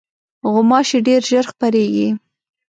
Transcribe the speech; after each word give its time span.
غوماشې 0.51 0.99
ډېر 1.07 1.21
ژر 1.29 1.45
خپرېږي. 1.51 2.09